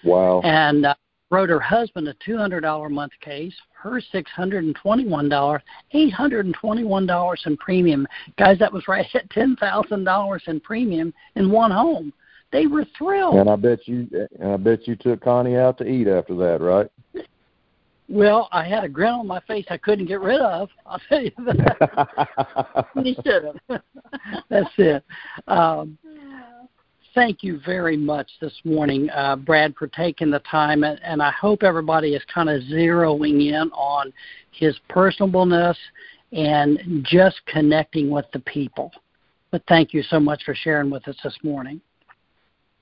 [0.03, 0.41] Wow.
[0.43, 0.95] And uh,
[1.35, 5.59] wrote her husband a $200 a month case, her $621,
[5.93, 8.07] $821 in premium.
[8.37, 12.13] Guys, that was right at $10,000 in premium in one home.
[12.53, 13.35] They were thrilled.
[13.35, 14.07] And I bet you,
[14.39, 16.89] and I bet you took Connie out to eat after that, right?
[18.07, 20.69] Well, I had a grin on my face I couldn't get rid of.
[20.85, 22.87] I'll tell you that.
[23.03, 23.59] he shouldn't.
[24.49, 25.03] That's it.
[25.49, 25.97] Um,
[27.15, 31.31] thank you very much this morning, uh, Brad, for taking the time, and, and I
[31.31, 34.13] hope everybody is kind of zeroing in on
[34.51, 35.77] his personableness
[36.33, 38.91] and just connecting with the people.
[39.49, 41.79] But thank you so much for sharing with us this morning.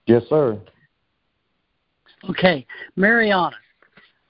[0.07, 0.59] Yes, sir.
[2.29, 2.65] Okay,
[2.95, 3.55] Mariana.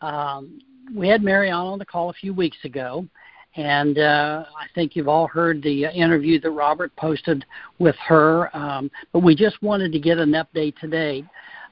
[0.01, 0.59] Um,
[0.93, 3.07] we had Mariana on the call a few weeks ago,
[3.55, 7.45] and uh, I think you've all heard the interview that Robert posted
[7.79, 8.55] with her.
[8.55, 11.23] Um, but we just wanted to get an update today.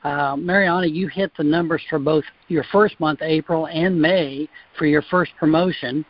[0.03, 4.85] Uh, Mariana, you hit the numbers for both your first month, April, and May for
[4.85, 6.05] your first promotion.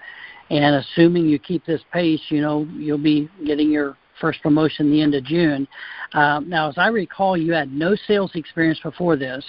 [0.49, 5.01] And assuming you keep this pace, you know you'll be getting your first promotion the
[5.01, 5.67] end of June.
[6.13, 9.43] Uh, now, as I recall, you had no sales experience before this.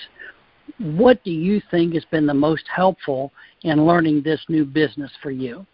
[0.79, 3.33] What do you think has been the most helpful
[3.63, 5.67] in learning this new business for you?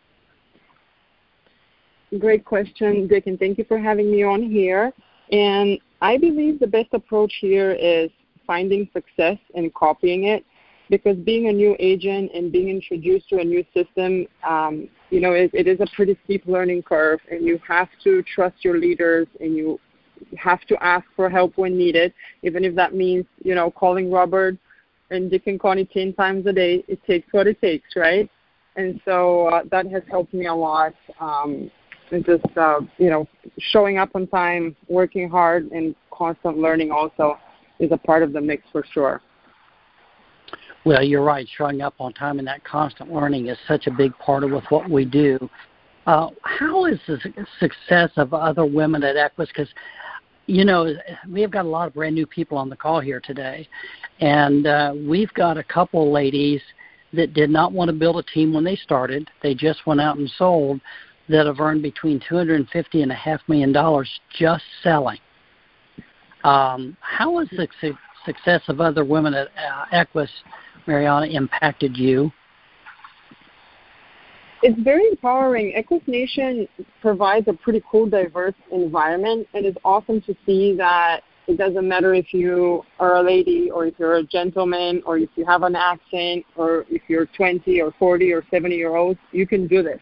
[2.18, 4.92] Great question, Dick, and thank you for having me on here.
[5.30, 8.10] And I believe the best approach here is
[8.46, 10.44] finding success and copying it
[10.88, 15.32] because being a new agent and being introduced to a new system, um, you know,
[15.32, 19.26] it, it is a pretty steep learning curve, and you have to trust your leaders
[19.40, 19.78] and you
[20.38, 24.56] have to ask for help when needed, even if that means, you know, calling Robert
[25.10, 26.84] and Dick and Connie 10 times a day.
[26.88, 28.30] It takes what it takes, right?
[28.76, 30.94] And so uh, that has helped me a lot.
[31.20, 31.70] Um,
[32.10, 33.26] and just uh, you know
[33.58, 37.38] showing up on time, working hard, and constant learning also
[37.78, 39.20] is a part of the mix for sure.
[40.84, 41.46] Well, you're right.
[41.56, 44.88] Showing up on time and that constant learning is such a big part of what
[44.88, 45.38] we do.
[46.06, 47.18] Uh, how is the
[47.60, 49.48] success of other women at Equis?
[49.48, 49.68] Because
[50.46, 50.94] you know
[51.30, 53.68] we have got a lot of brand new people on the call here today,
[54.20, 56.62] and uh, we've got a couple ladies
[57.12, 59.28] that did not want to build a team when they started.
[59.42, 60.80] They just went out and sold
[61.28, 65.18] that have earned between 250 and a half million dollars just selling.
[66.44, 70.28] Um, how has the su- success of other women at uh, Equis,
[70.86, 72.32] Mariana, impacted you?
[74.62, 75.74] It's very empowering.
[75.76, 76.66] Equis Nation
[77.00, 82.12] provides a pretty cool, diverse environment, and it's awesome to see that it doesn't matter
[82.12, 85.76] if you are a lady or if you're a gentleman or if you have an
[85.76, 89.98] accent or if you're 20 or 40 or 70 year old, you can do this.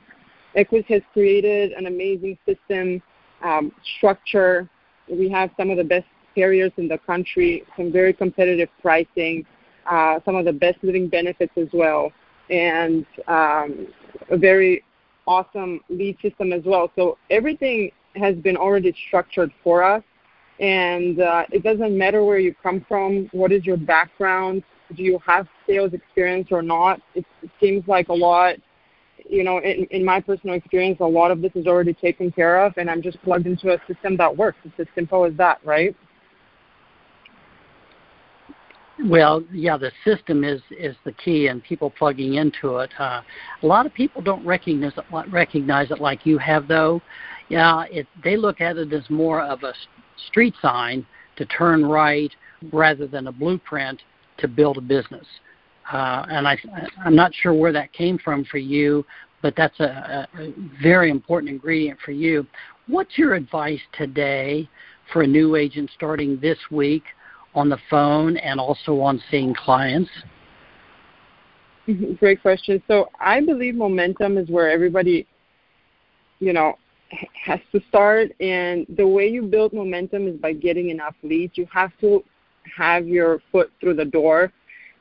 [0.57, 3.03] Equis has created an amazing system,
[3.43, 4.69] um, structure.
[5.09, 9.45] We have some of the best carriers in the country, some very competitive pricing,
[9.91, 12.11] uh, some of the best living benefits as well,
[12.51, 13.87] and um,
[14.31, 14.83] a very
[15.27, 16.91] awesome lead system as well.
[16.97, 20.03] So everything has been already structured for us,
[20.59, 24.63] and uh, it doesn't matter where you come from, what is your background,
[24.95, 27.01] do you have sales experience or not.
[27.15, 28.57] It, it seems like a lot
[29.29, 32.65] you know, in, in my personal experience, a lot of this is already taken care
[32.65, 34.59] of, and I'm just plugged into a system that works.
[34.65, 35.95] It's as simple as that, right?
[39.05, 42.91] Well, yeah, the system is is the key, and people plugging into it.
[42.99, 43.21] Uh,
[43.63, 47.03] a lot of people don't recognize it, recognize it like you have, though.
[47.49, 49.75] Yeah, it they look at it as more of a
[50.29, 52.35] street sign to turn right
[52.73, 54.01] rather than a blueprint
[54.39, 55.27] to build a business.
[55.93, 56.59] Uh, and I,
[57.05, 59.05] I'm not sure where that came from for you,
[59.43, 62.47] but that's a, a very important ingredient for you.
[62.89, 64.69] What's your advice today
[65.13, 67.05] for a new agent starting this week
[67.55, 70.11] on the phone and also on seeing clients?
[72.19, 72.83] Great question.
[72.89, 75.27] So I believe momentum is where everybody,
[76.41, 76.79] you know,
[77.45, 78.33] has to start.
[78.41, 81.57] And the way you build momentum is by getting enough leads.
[81.57, 82.25] You have to
[82.77, 84.53] have your foot through the door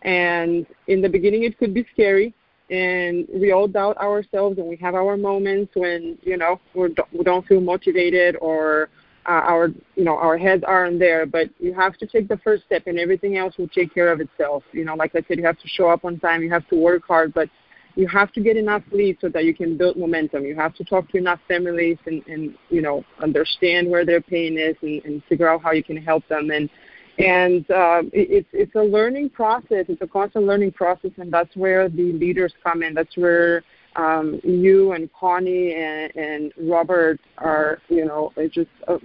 [0.05, 2.33] and in the beginning, it could be scary,
[2.69, 7.23] and we all doubt ourselves, and we have our moments when you know we're, we
[7.23, 8.89] don't feel motivated or
[9.27, 11.25] uh, our you know our heads aren't there.
[11.25, 14.21] But you have to take the first step, and everything else will take care of
[14.21, 14.63] itself.
[14.73, 16.75] You know, like I said, you have to show up on time, you have to
[16.75, 17.49] work hard, but
[17.95, 20.45] you have to get enough leads so that you can build momentum.
[20.45, 24.59] You have to talk to enough families and, and you know understand where their pain
[24.59, 26.51] is and, and figure out how you can help them.
[26.51, 26.69] And
[27.17, 29.85] And uh, it's it's a learning process.
[29.87, 32.93] It's a constant learning process, and that's where the leaders come in.
[32.93, 33.63] That's where
[33.95, 38.99] um, you and Connie and, and Robert are, you know, just a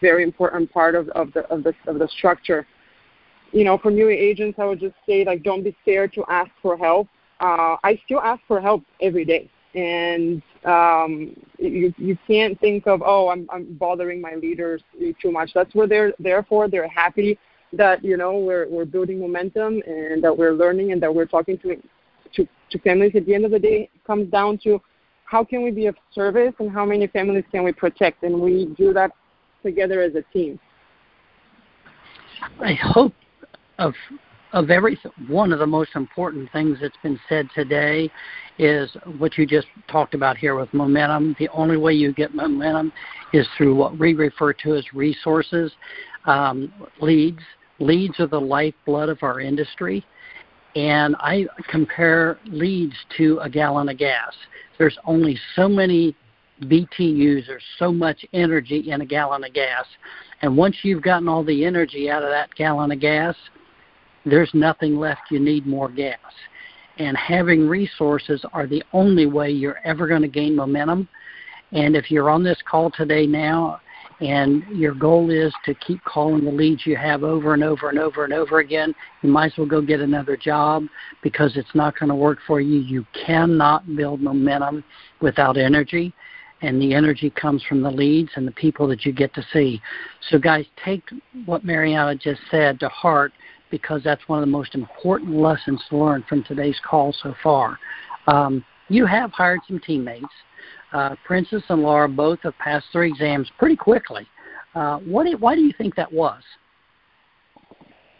[0.00, 2.66] very important part of, of the of the of the structure.
[3.52, 6.50] You know, for new agents, I would just say like, don't be scared to ask
[6.62, 7.06] for help.
[7.38, 13.02] Uh, I still ask for help every day and um, you you can't think of
[13.04, 14.82] oh I'm I'm bothering my leaders
[15.20, 15.50] too much.
[15.54, 16.68] That's what they're there for.
[16.68, 17.38] They're happy
[17.72, 21.58] that you know we're we're building momentum and that we're learning and that we're talking
[21.58, 21.76] to
[22.34, 23.12] to to families.
[23.14, 24.80] At the end of the day, comes down to
[25.24, 28.74] how can we be of service and how many families can we protect, and we
[28.76, 29.12] do that
[29.62, 30.58] together as a team.
[32.60, 33.14] I hope
[33.78, 33.94] of
[34.52, 38.10] of everything, one of the most important things that's been said today
[38.58, 41.34] is what you just talked about here with momentum.
[41.38, 42.92] The only way you get momentum
[43.32, 45.72] is through what we refer to as resources,
[46.26, 47.40] um, leads.
[47.82, 50.04] Leads are the lifeblood of our industry.
[50.76, 54.32] And I compare leads to a gallon of gas.
[54.78, 56.16] There's only so many
[56.62, 59.84] BTUs, there's so much energy in a gallon of gas.
[60.42, 63.34] And once you've gotten all the energy out of that gallon of gas,
[64.24, 65.22] there's nothing left.
[65.30, 66.18] You need more gas.
[66.98, 71.08] And having resources are the only way you're ever going to gain momentum.
[71.72, 73.80] And if you're on this call today now
[74.22, 77.98] and your goal is to keep calling the leads you have over and over and
[77.98, 80.84] over and over again, you might as well go get another job
[81.22, 82.78] because it's not going to work for you.
[82.78, 84.84] You cannot build momentum
[85.20, 86.14] without energy
[86.62, 89.82] and the energy comes from the leads and the people that you get to see.
[90.30, 91.02] So, guys, take
[91.44, 93.32] what Mariana just said to heart
[93.70, 97.78] because that's one of the most important lessons learned from today's call so far.
[98.28, 100.26] Um, you have hired some teammates.
[100.92, 104.26] Uh, Princess and Laura both have passed their exams pretty quickly.
[104.74, 106.42] Uh, what why do you think that was?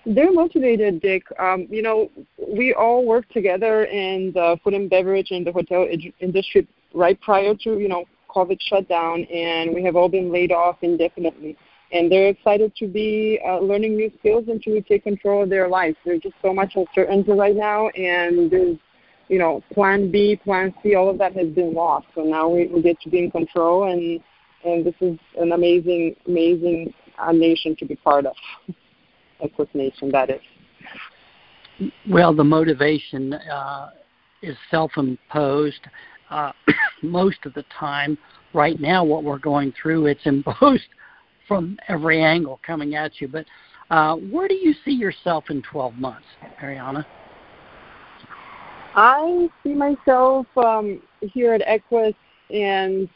[0.05, 1.23] They're motivated, Dick.
[1.39, 2.11] Um, you know,
[2.49, 5.87] we all worked together in the food and beverage and the hotel
[6.21, 8.05] industry right prior to, you know,
[8.35, 11.57] COVID shutdown, and we have all been laid off indefinitely
[11.93, 15.69] and they're excited to be uh, learning new skills and to take control of their
[15.69, 15.97] lives.
[16.05, 18.79] There's just so much uncertainty right now, and there's,
[19.33, 22.07] you know, Plan B, Plan C, all of that has been lost.
[22.15, 24.21] So now we, we get to be in control, and
[24.63, 28.35] and this is an amazing, amazing uh, nation to be part of.
[29.43, 31.91] Equis Nation, that is.
[32.09, 33.91] Well, the motivation uh,
[34.43, 35.81] is self-imposed.
[36.29, 36.53] Uh,
[37.03, 38.19] most of the time,
[38.53, 40.89] right now, what we're going through, it's imposed
[41.49, 43.29] from every angle coming at you.
[43.29, 43.47] But
[43.91, 46.27] uh, where do you see yourself in 12 months,
[46.63, 47.07] Ariana?
[48.95, 52.15] I see myself um, here at Equis,
[52.51, 53.09] and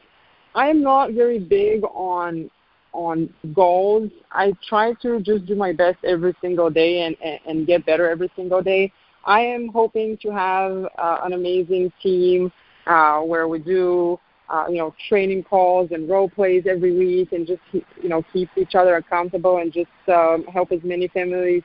[0.54, 2.50] I am not very big on
[2.92, 4.10] on goals.
[4.32, 8.08] I try to just do my best every single day and, and, and get better
[8.08, 8.90] every single day.
[9.26, 12.50] I am hoping to have uh, an amazing team
[12.86, 14.18] uh, where we do
[14.48, 18.48] uh, you know, training calls and role plays every week, and just you know keep
[18.56, 21.62] each other accountable and just um, help as many families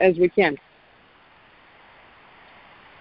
[0.00, 0.56] as we can.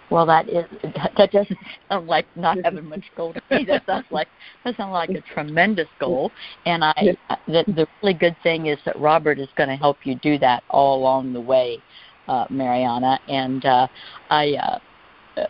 [0.09, 0.65] Well, that is
[1.17, 1.57] that doesn't
[1.89, 3.65] sound like not having much goal to me.
[3.65, 4.27] That sounds like
[4.63, 6.31] that sounds like a tremendous goal.
[6.65, 10.15] And I, the, the really good thing is that Robert is going to help you
[10.15, 11.81] do that all along the way,
[12.27, 13.19] uh, Mariana.
[13.27, 13.87] And uh,
[14.29, 14.79] I, uh,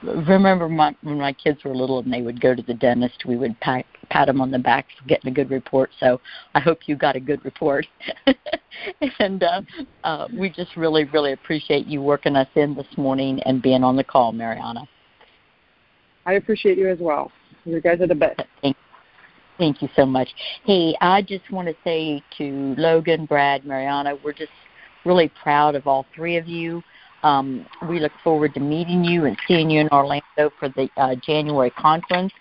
[0.03, 3.35] remember my, when my kids were little and they would go to the dentist, we
[3.35, 5.89] would pat, pat them on the back for getting a good report.
[5.99, 6.21] So
[6.55, 7.85] I hope you got a good report.
[9.19, 9.61] and uh,
[10.03, 13.95] uh, we just really, really appreciate you working us in this morning and being on
[13.95, 14.87] the call, Mariana.
[16.25, 17.31] I appreciate you as well.
[17.65, 18.41] You guys are the best.
[18.61, 18.77] Thank,
[19.57, 20.29] thank you so much.
[20.65, 24.51] Hey, I just want to say to Logan, Brad, Mariana, we're just
[25.05, 26.81] really proud of all three of you.
[27.23, 31.15] Um, we look forward to meeting you and seeing you in Orlando for the uh,
[31.15, 32.33] January conference.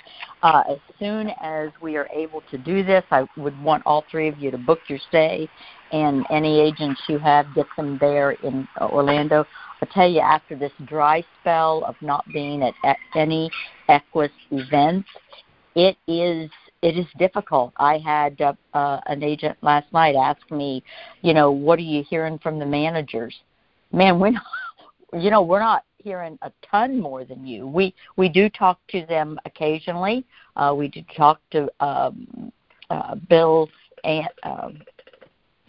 [0.43, 4.29] Uh, as soon as we are able to do this, I would want all three
[4.29, 5.49] of you to book your stay,
[5.93, 9.47] and any agents you have, get them there in Orlando.
[9.81, 13.51] I'll tell you, after this dry spell of not being at any
[13.89, 15.09] Equis events,
[15.75, 16.51] it is
[16.83, 17.73] it is difficult.
[17.77, 20.83] I had uh, uh, an agent last night ask me,
[21.23, 23.35] you know, what are you hearing from the managers?
[23.93, 24.43] Man, we're not,
[25.13, 27.67] you know, we're not hearing a ton more than you.
[27.67, 30.25] We we do talk to them occasionally.
[30.57, 32.53] Uh, we do talk to um,
[32.91, 33.69] uh, Bill
[34.05, 34.83] and um,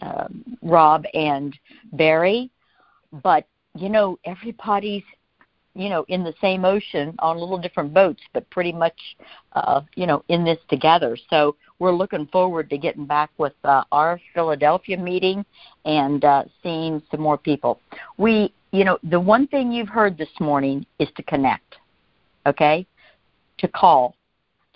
[0.00, 0.28] uh,
[0.62, 1.56] Rob and
[1.92, 2.50] Barry,
[3.22, 5.04] but you know everybody's
[5.74, 8.98] you know, in the same ocean on little different boats, but pretty much,
[9.52, 11.16] uh, you know, in this together.
[11.30, 15.44] So we're looking forward to getting back with uh, our Philadelphia meeting
[15.84, 17.80] and uh, seeing some more people.
[18.18, 21.76] We, you know, the one thing you've heard this morning is to connect,
[22.46, 22.86] okay,
[23.58, 24.16] to call,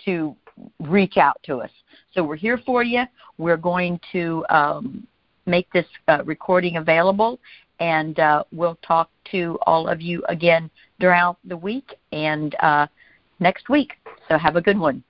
[0.05, 0.35] to
[0.81, 1.71] reach out to us.
[2.13, 3.03] So we're here for you.
[3.37, 5.07] We're going to um,
[5.45, 7.39] make this uh, recording available,
[7.79, 10.69] and uh, we'll talk to all of you again
[10.99, 12.87] throughout the week and uh,
[13.39, 13.93] next week.
[14.27, 15.03] So have a good one.